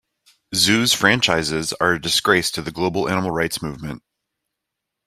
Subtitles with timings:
[0.55, 4.01] Zoos franchises are a disgrace to the global animal rights movement.